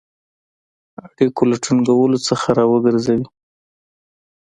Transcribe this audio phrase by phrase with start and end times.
[1.05, 3.23] اړیکو له ټینګولو څخه را وګرځوی.